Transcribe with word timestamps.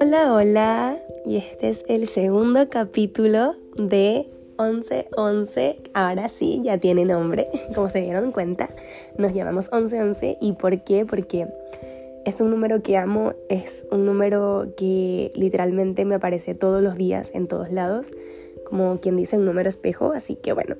Hola, 0.00 0.32
hola, 0.32 0.98
y 1.26 1.36
este 1.36 1.68
es 1.68 1.84
el 1.88 2.06
segundo 2.06 2.70
capítulo 2.70 3.56
de 3.76 4.26
1111. 4.58 5.82
Ahora 5.92 6.28
sí, 6.30 6.60
ya 6.62 6.78
tiene 6.78 7.04
nombre, 7.04 7.48
como 7.74 7.90
se 7.90 8.00
dieron 8.00 8.32
cuenta, 8.32 8.70
nos 9.18 9.34
llamamos 9.34 9.70
1111. 9.72 10.38
¿Y 10.40 10.52
por 10.52 10.82
qué? 10.84 11.04
Porque 11.04 11.48
es 12.24 12.40
un 12.40 12.50
número 12.50 12.82
que 12.82 12.96
amo, 12.96 13.34
es 13.50 13.84
un 13.90 14.06
número 14.06 14.72
que 14.76 15.30
literalmente 15.34 16.04
me 16.06 16.14
aparece 16.14 16.54
todos 16.54 16.80
los 16.80 16.96
días 16.96 17.30
en 17.34 17.46
todos 17.46 17.70
lados, 17.70 18.12
como 18.64 19.00
quien 19.00 19.16
dice 19.16 19.36
un 19.36 19.44
número 19.44 19.68
espejo, 19.68 20.12
así 20.12 20.36
que 20.36 20.54
bueno, 20.54 20.76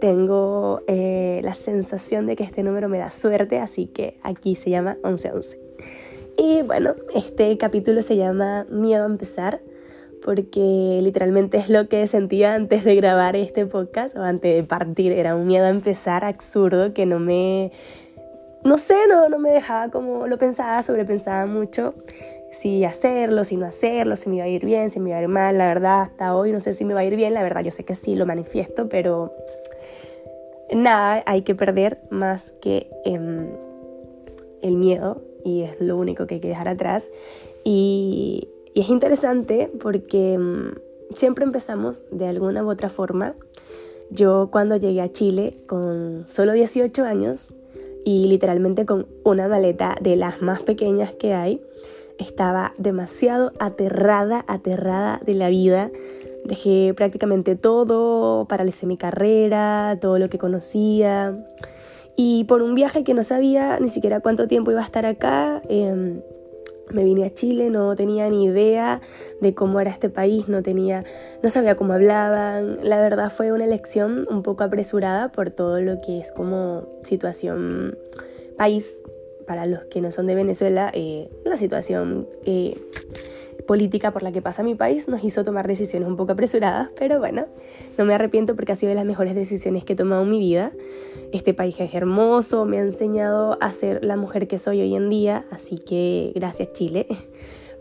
tengo 0.00 0.82
eh, 0.88 1.40
la 1.44 1.54
sensación 1.54 2.26
de 2.26 2.34
que 2.34 2.44
este 2.44 2.62
número 2.62 2.88
me 2.88 2.98
da 2.98 3.10
suerte, 3.10 3.58
así 3.58 3.86
que 3.86 4.18
aquí 4.22 4.56
se 4.56 4.70
llama 4.70 4.96
1111. 5.04 5.60
Y 6.36 6.62
bueno, 6.62 6.94
este 7.14 7.56
capítulo 7.58 8.02
se 8.02 8.16
llama 8.16 8.66
Miedo 8.70 9.04
a 9.04 9.06
empezar 9.06 9.60
porque 10.24 11.00
literalmente 11.02 11.58
es 11.58 11.68
lo 11.68 11.88
que 11.88 12.06
sentía 12.06 12.54
antes 12.54 12.84
de 12.84 12.94
grabar 12.94 13.36
este 13.36 13.66
podcast 13.66 14.16
o 14.16 14.22
antes 14.22 14.54
de 14.54 14.62
partir. 14.62 15.12
Era 15.12 15.34
un 15.34 15.46
miedo 15.46 15.66
a 15.66 15.70
empezar 15.70 16.24
absurdo 16.24 16.92
que 16.92 17.06
no 17.06 17.20
me... 17.20 17.72
No 18.64 18.76
sé, 18.76 18.94
no, 19.08 19.28
no 19.28 19.38
me 19.38 19.50
dejaba 19.50 19.90
como 19.90 20.26
lo 20.26 20.36
pensaba, 20.36 20.82
sobrepensaba 20.82 21.46
mucho 21.46 21.94
si 22.52 22.84
hacerlo, 22.84 23.44
si 23.44 23.56
no 23.56 23.66
hacerlo, 23.66 24.16
si 24.16 24.28
me 24.28 24.36
iba 24.36 24.44
a 24.44 24.48
ir 24.48 24.64
bien, 24.64 24.90
si 24.90 25.00
me 25.00 25.10
iba 25.10 25.18
a 25.18 25.22
ir 25.22 25.28
mal. 25.28 25.56
La 25.56 25.68
verdad, 25.68 26.02
hasta 26.02 26.34
hoy 26.34 26.52
no 26.52 26.60
sé 26.60 26.72
si 26.72 26.84
me 26.84 26.94
va 26.94 27.00
a 27.00 27.04
ir 27.04 27.16
bien. 27.16 27.32
La 27.32 27.42
verdad, 27.42 27.62
yo 27.62 27.70
sé 27.70 27.84
que 27.84 27.94
sí, 27.94 28.14
lo 28.14 28.26
manifiesto, 28.26 28.88
pero 28.88 29.32
nada 30.74 31.22
hay 31.26 31.42
que 31.42 31.54
perder 31.54 32.00
más 32.10 32.52
que 32.60 32.90
em, 33.04 33.48
el 34.62 34.76
miedo 34.76 35.22
y 35.44 35.62
es 35.62 35.80
lo 35.80 35.96
único 35.96 36.26
que 36.26 36.36
hay 36.36 36.40
que 36.40 36.48
dejar 36.48 36.68
atrás. 36.68 37.10
Y, 37.64 38.48
es 38.72 38.88
interesante 38.88 39.68
porque 39.80 40.38
mm, 40.38 41.16
siempre 41.16 41.44
empezamos 41.44 42.02
de 42.12 42.26
alguna 42.26 42.64
u 42.64 42.70
otra 42.70 42.88
forma. 42.88 43.34
Yo 44.10 44.48
cuando 44.52 44.76
llegué 44.76 45.00
a 45.00 45.10
Chile 45.10 45.56
con 45.66 46.24
solo 46.26 46.52
18 46.52 47.04
años 47.04 47.54
y 48.04 48.28
literalmente 48.28 48.86
con 48.86 49.06
una 49.24 49.48
maleta 49.48 49.96
de 50.00 50.14
las 50.14 50.40
más 50.40 50.62
pequeñas 50.62 51.12
que 51.12 51.34
hay, 51.34 51.60
estaba 52.18 52.74
demasiado 52.78 53.52
aterrada, 53.58 54.44
aterrada 54.46 55.20
de 55.24 55.34
la 55.34 55.48
vida. 55.48 55.90
Dejé 56.44 56.94
prácticamente 56.94 57.56
todo, 57.56 58.46
paralicé 58.46 58.86
mi 58.86 58.96
carrera, 58.96 59.98
todo 60.00 60.18
lo 60.18 60.28
que 60.28 60.38
conocía. 60.38 61.36
Y 62.16 62.44
por 62.44 62.62
un 62.62 62.74
viaje 62.74 63.04
que 63.04 63.14
no 63.14 63.22
sabía 63.22 63.78
ni 63.80 63.88
siquiera 63.88 64.20
cuánto 64.20 64.48
tiempo 64.48 64.70
iba 64.70 64.80
a 64.80 64.84
estar 64.84 65.06
acá, 65.06 65.62
em, 65.68 66.20
me 66.92 67.04
vine 67.04 67.24
a 67.24 67.30
Chile, 67.30 67.70
no 67.70 67.94
tenía 67.94 68.28
ni 68.28 68.44
idea 68.44 69.00
de 69.40 69.54
cómo 69.54 69.80
era 69.80 69.90
este 69.90 70.10
país, 70.10 70.48
no 70.48 70.62
tenía, 70.62 71.04
no 71.42 71.50
sabía 71.50 71.76
cómo 71.76 71.92
hablaban. 71.92 72.78
La 72.82 73.00
verdad 73.00 73.30
fue 73.30 73.52
una 73.52 73.64
elección 73.64 74.26
un 74.30 74.42
poco 74.42 74.64
apresurada 74.64 75.30
por 75.30 75.50
todo 75.50 75.80
lo 75.80 76.00
que 76.00 76.20
es 76.20 76.32
como 76.32 76.86
situación 77.02 77.96
país 78.56 79.02
para 79.46 79.66
los 79.66 79.84
que 79.86 80.00
no 80.00 80.12
son 80.12 80.26
de 80.26 80.34
Venezuela, 80.34 80.90
eh, 80.94 81.28
la 81.44 81.56
situación 81.56 82.28
eh, 82.44 82.80
política 83.66 84.12
por 84.12 84.22
la 84.22 84.32
que 84.32 84.42
pasa 84.42 84.62
mi 84.62 84.74
país 84.74 85.08
nos 85.08 85.24
hizo 85.24 85.44
tomar 85.44 85.66
decisiones 85.66 86.08
un 86.08 86.16
poco 86.16 86.32
apresuradas, 86.32 86.90
pero 86.98 87.18
bueno, 87.18 87.46
no 87.98 88.04
me 88.04 88.14
arrepiento 88.14 88.56
porque 88.56 88.72
ha 88.72 88.76
sido 88.76 88.90
de 88.90 88.96
las 88.96 89.04
mejores 89.04 89.34
decisiones 89.34 89.84
que 89.84 89.94
he 89.94 89.96
tomado 89.96 90.22
en 90.22 90.30
mi 90.30 90.38
vida. 90.38 90.72
Este 91.32 91.54
país 91.54 91.78
es 91.78 91.94
hermoso, 91.94 92.64
me 92.64 92.78
ha 92.78 92.82
enseñado 92.82 93.58
a 93.60 93.72
ser 93.72 94.04
la 94.04 94.16
mujer 94.16 94.48
que 94.48 94.58
soy 94.58 94.80
hoy 94.80 94.94
en 94.94 95.10
día, 95.10 95.44
así 95.50 95.78
que 95.78 96.32
gracias 96.34 96.72
Chile. 96.72 97.06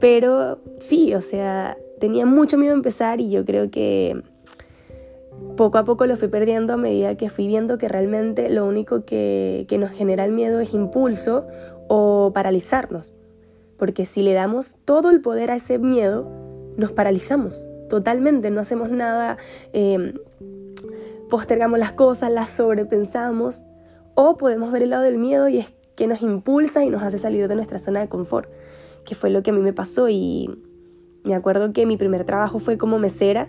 Pero 0.00 0.58
sí, 0.78 1.14
o 1.14 1.20
sea, 1.20 1.76
tenía 2.00 2.26
mucho 2.26 2.58
miedo 2.58 2.72
a 2.72 2.76
empezar 2.76 3.20
y 3.20 3.30
yo 3.30 3.44
creo 3.44 3.70
que 3.70 4.20
poco 5.56 5.78
a 5.78 5.84
poco 5.84 6.06
lo 6.06 6.16
fui 6.16 6.28
perdiendo 6.28 6.72
a 6.72 6.76
medida 6.76 7.16
que 7.16 7.30
fui 7.30 7.46
viendo 7.46 7.78
que 7.78 7.88
realmente 7.88 8.48
lo 8.50 8.66
único 8.66 9.04
que, 9.04 9.66
que 9.68 9.78
nos 9.78 9.90
genera 9.90 10.24
el 10.24 10.32
miedo 10.32 10.60
es 10.60 10.74
impulso 10.74 11.46
o 11.88 12.32
paralizarnos. 12.34 13.18
Porque 13.78 14.06
si 14.06 14.22
le 14.22 14.32
damos 14.32 14.76
todo 14.84 15.10
el 15.10 15.20
poder 15.20 15.50
a 15.50 15.56
ese 15.56 15.78
miedo, 15.78 16.30
nos 16.76 16.92
paralizamos 16.92 17.70
totalmente, 17.88 18.50
no 18.50 18.60
hacemos 18.62 18.90
nada, 18.90 19.36
em, 19.74 20.14
postergamos 21.28 21.78
las 21.78 21.92
cosas, 21.92 22.30
las 22.30 22.48
sobrepensamos, 22.48 23.64
o 24.14 24.38
podemos 24.38 24.72
ver 24.72 24.82
el 24.82 24.90
lado 24.90 25.02
del 25.02 25.18
miedo 25.18 25.48
y 25.48 25.58
es 25.58 25.74
que 25.94 26.06
nos 26.06 26.22
impulsa 26.22 26.84
y 26.84 26.90
nos 26.90 27.02
hace 27.02 27.18
salir 27.18 27.48
de 27.48 27.54
nuestra 27.54 27.78
zona 27.78 28.00
de 28.00 28.08
confort, 28.08 28.48
que 29.04 29.14
fue 29.14 29.28
lo 29.30 29.42
que 29.42 29.50
a 29.50 29.52
mí 29.52 29.60
me 29.60 29.72
pasó. 29.72 30.08
Y 30.08 30.50
me 31.24 31.34
acuerdo 31.34 31.72
que 31.72 31.84
mi 31.86 31.96
primer 31.96 32.24
trabajo 32.24 32.58
fue 32.58 32.78
como 32.78 32.98
mesera 32.98 33.48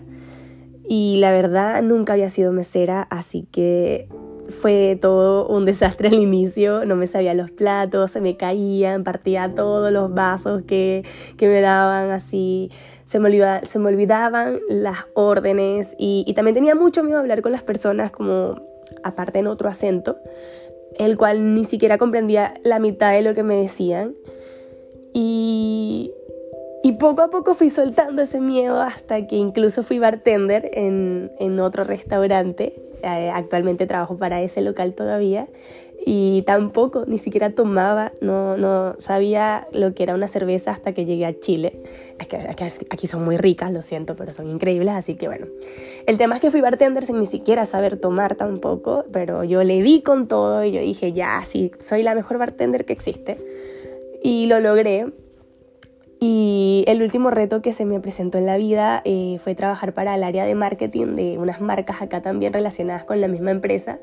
y 0.86 1.16
la 1.18 1.32
verdad 1.32 1.82
nunca 1.82 2.12
había 2.12 2.28
sido 2.28 2.52
mesera, 2.52 3.02
así 3.10 3.48
que 3.50 4.08
fue 4.48 4.98
todo 5.00 5.46
un 5.48 5.64
desastre 5.64 6.08
al 6.08 6.14
inicio, 6.14 6.84
no 6.84 6.96
me 6.96 7.06
sabía 7.06 7.34
los 7.34 7.50
platos, 7.50 8.10
se 8.10 8.20
me 8.20 8.36
caían, 8.36 9.04
partía 9.04 9.54
todos 9.54 9.90
los 9.90 10.12
vasos 10.12 10.62
que, 10.66 11.04
me 11.40 11.60
daban 11.60 12.10
así, 12.10 12.70
se 13.04 13.18
me, 13.20 13.30
se 13.64 13.78
me 13.78 13.88
olvidaban 13.88 14.60
las 14.68 15.06
órdenes 15.14 15.94
y, 15.98 16.24
y 16.26 16.34
también 16.34 16.54
tenía 16.54 16.74
mucho 16.74 17.02
miedo 17.02 17.18
a 17.18 17.20
hablar 17.20 17.42
con 17.42 17.52
las 17.52 17.62
personas 17.62 18.10
como 18.10 18.60
aparte 19.02 19.38
en 19.38 19.46
otro 19.46 19.68
acento, 19.68 20.18
el 20.98 21.16
cual 21.16 21.54
ni 21.54 21.64
siquiera 21.64 21.98
comprendía 21.98 22.54
la 22.62 22.78
mitad 22.78 23.12
de 23.12 23.22
lo 23.22 23.34
que 23.34 23.42
me 23.42 23.56
decían. 23.56 24.14
Y, 25.12 26.12
y 26.82 26.92
poco 26.92 27.22
a 27.22 27.30
poco 27.30 27.54
fui 27.54 27.70
soltando 27.70 28.22
ese 28.22 28.40
miedo 28.40 28.82
hasta 28.82 29.26
que 29.26 29.36
incluso 29.36 29.82
fui 29.82 29.98
bartender 29.98 30.70
en, 30.74 31.32
en 31.38 31.60
otro 31.60 31.84
restaurante 31.84 32.83
eh, 33.04 33.30
actualmente 33.32 33.86
trabajo 33.86 34.16
para 34.16 34.42
ese 34.42 34.62
local 34.62 34.94
todavía 34.94 35.46
y 36.06 36.42
tampoco, 36.42 37.04
ni 37.06 37.16
siquiera 37.16 37.54
tomaba, 37.54 38.12
no, 38.20 38.58
no 38.58 38.94
sabía 38.98 39.66
lo 39.72 39.94
que 39.94 40.02
era 40.02 40.14
una 40.14 40.28
cerveza 40.28 40.70
hasta 40.72 40.92
que 40.92 41.06
llegué 41.06 41.24
a 41.24 41.38
Chile. 41.38 41.80
Es 42.18 42.26
que, 42.26 42.36
aquí 42.90 43.06
son 43.06 43.24
muy 43.24 43.38
ricas, 43.38 43.72
lo 43.72 43.80
siento, 43.80 44.14
pero 44.14 44.32
son 44.34 44.50
increíbles, 44.50 44.94
así 44.94 45.14
que 45.14 45.28
bueno. 45.28 45.46
El 46.06 46.18
tema 46.18 46.34
es 46.34 46.42
que 46.42 46.50
fui 46.50 46.60
bartender 46.60 47.04
sin 47.04 47.20
ni 47.20 47.26
siquiera 47.26 47.64
saber 47.64 47.96
tomar 47.98 48.34
tampoco, 48.34 49.06
pero 49.12 49.44
yo 49.44 49.64
le 49.64 49.80
di 49.80 50.02
con 50.02 50.28
todo 50.28 50.62
y 50.64 50.72
yo 50.72 50.80
dije, 50.80 51.12
ya, 51.12 51.42
sí, 51.44 51.72
soy 51.78 52.02
la 52.02 52.14
mejor 52.14 52.36
bartender 52.36 52.84
que 52.84 52.92
existe. 52.92 53.38
Y 54.22 54.46
lo 54.46 54.60
logré. 54.60 55.06
Y 56.20 56.84
el 56.86 57.02
último 57.02 57.30
reto 57.30 57.60
que 57.60 57.72
se 57.72 57.84
me 57.84 58.00
presentó 58.00 58.38
en 58.38 58.46
la 58.46 58.56
vida 58.56 59.02
eh, 59.04 59.38
fue 59.40 59.54
trabajar 59.54 59.92
para 59.94 60.14
el 60.14 60.22
área 60.22 60.44
de 60.44 60.54
marketing 60.54 61.16
de 61.16 61.38
unas 61.38 61.60
marcas 61.60 62.00
acá 62.00 62.22
también 62.22 62.52
relacionadas 62.52 63.04
con 63.04 63.20
la 63.20 63.28
misma 63.28 63.50
empresa. 63.50 63.98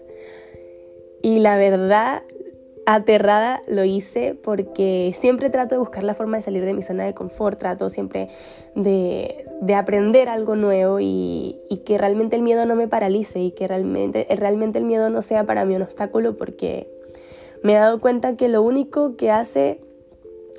Y 1.24 1.40
la 1.40 1.58
verdad, 1.58 2.24
aterrada 2.86 3.62
lo 3.68 3.84
hice 3.84 4.36
porque 4.36 5.12
siempre 5.16 5.50
trato 5.50 5.76
de 5.76 5.80
buscar 5.80 6.04
la 6.04 6.14
forma 6.14 6.38
de 6.38 6.44
salir 6.44 6.66
de 6.66 6.74
mi 6.74 6.82
zona 6.82 7.06
de 7.06 7.14
confort, 7.14 7.60
trato 7.60 7.90
siempre 7.90 8.30
de, 8.76 9.46
de 9.62 9.76
aprender 9.76 10.30
algo 10.30 10.56
nuevo 10.56 11.00
y, 11.00 11.60
y, 11.70 11.78
que 11.80 11.98
realmente 11.98 12.36
el 12.36 12.42
miedo 12.42 12.66
no 12.66 12.76
me 12.76 12.88
paralice 12.88 13.40
y 13.40 13.52
que 13.52 13.68
realmente, 13.68 14.28
realmente 14.36 14.80
el 14.80 14.86
miedo 14.86 15.10
no 15.10 15.22
sea 15.22 15.46
para 15.46 15.66
mí 15.66 15.76
un 15.76 15.84
obstáculo 15.84 16.38
porque 16.38 16.90
me 17.64 17.74
he 17.74 17.76
dado 17.76 18.02
cuenta 18.02 18.36
que 18.36 18.48
lo 18.48 18.62
único 18.64 19.16
que 19.16 19.32
hace 19.32 19.80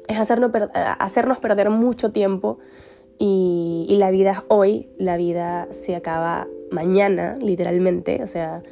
es 0.08 0.18
hacernos, 0.18 0.50
hacernos 0.98 1.38
perder 1.38 1.70
mucho 1.70 2.12
tiempo 2.12 2.58
y, 3.18 3.86
y, 3.88 3.96
la 3.96 4.10
vida 4.10 4.32
es 4.32 4.38
hoy, 4.48 4.88
la 4.98 5.16
vida 5.16 5.68
se 5.70 5.94
acaba 5.94 6.48
mañana, 6.70 7.36
literalmente, 7.40 8.22
o 8.22 8.26
sea, 8.26 8.62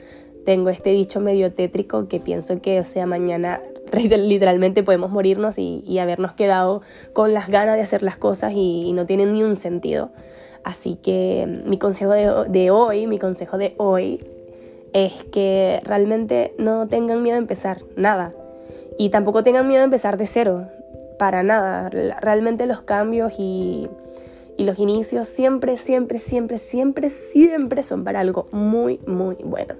tengo 0.44 0.70
este 0.70 0.91
dicho 0.91 1.20
medio 1.20 1.52
tétrico 1.52 2.08
que 2.08 2.18
pienso 2.18 2.60
que, 2.60 2.80
o 2.80 2.84
sea, 2.84 3.06
mañana 3.06 3.60
literalmente 3.92 4.82
podemos 4.82 5.10
morirnos 5.10 5.58
y, 5.58 5.82
y 5.86 5.98
habernos 5.98 6.32
quedado 6.32 6.82
con 7.12 7.34
las 7.34 7.48
ganas 7.48 7.76
de 7.76 7.83
hacer 7.83 8.03
las 8.03 8.16
cosas 8.16 8.53
y, 8.54 8.92
no 8.92 9.06
tiene 9.06 9.26
ni 9.26 9.42
un 9.42 9.56
sentido. 9.56 10.10
Así 10.65 10.97
que 10.97 11.62
mi 11.65 11.78
consejo 11.78 12.12
de, 12.12 12.50
de 12.50 12.71
hoy, 12.71 13.06
mi 13.06 13.18
consejo 13.18 13.56
de 13.56 13.74
hoy 13.78 14.22
es 14.92 15.12
que 15.33 15.80
realmente 15.84 16.54
no 16.59 16.88
tengan 16.88 17.22
miedo 17.22 17.36
a 17.36 17.38
empezar, 17.38 17.83
nada. 17.97 18.34
Y 18.98 19.09
tampoco 19.09 19.42
tengan 19.42 19.66
miedo 19.68 19.80
a 19.80 19.84
empezar 19.84 20.18
de 20.18 20.26
cero 20.26 20.68
para 21.21 21.43
nada. 21.43 21.91
Realmente 21.91 22.65
los 22.65 22.81
cambios 22.81 23.34
y, 23.39 23.91
los 24.57 24.78
inicios 24.78 25.28
siempre, 25.28 25.77
siempre, 25.77 26.19
siempre, 26.19 26.57
siempre, 26.57 27.11
siempre 27.11 27.83
son 27.83 28.05
para 28.05 28.21
algo 28.21 28.49
muy, 28.53 29.01
muy 29.07 29.37
bueno. 29.45 29.75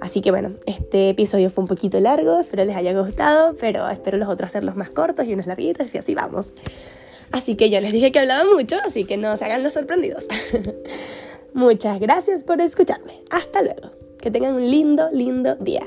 Así 0.00 0.20
que 0.20 0.30
bueno, 0.30 0.52
este 0.66 1.10
episodio 1.10 1.50
fue 1.50 1.62
un 1.62 1.68
poquito 1.68 1.98
largo, 1.98 2.38
espero 2.38 2.64
les 2.64 2.76
haya 2.76 2.92
gustado, 2.98 3.56
pero 3.60 3.88
espero 3.88 4.18
los 4.18 4.28
otros 4.28 4.50
hacerlos 4.50 4.76
más 4.76 4.90
cortos 4.90 5.26
y 5.26 5.34
unos 5.34 5.46
larguitos 5.46 5.92
y 5.94 5.98
así 5.98 6.14
vamos. 6.14 6.52
Así 7.32 7.56
que 7.56 7.70
yo 7.70 7.80
les 7.80 7.92
dije 7.92 8.12
que 8.12 8.20
hablaba 8.20 8.44
mucho, 8.44 8.76
así 8.84 9.04
que 9.04 9.16
no 9.16 9.36
se 9.36 9.46
hagan 9.46 9.64
los 9.64 9.72
sorprendidos. 9.72 10.28
Muchas 11.54 11.98
gracias 11.98 12.44
por 12.44 12.60
escucharme. 12.60 13.22
Hasta 13.30 13.62
luego. 13.62 13.90
Que 14.20 14.30
tengan 14.30 14.54
un 14.54 14.70
lindo, 14.70 15.08
lindo 15.12 15.56
día. 15.56 15.82